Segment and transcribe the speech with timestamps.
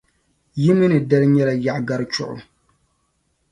[0.61, 2.37] Yi mi ni dali nyɛla Yaɣigari Chuɣu.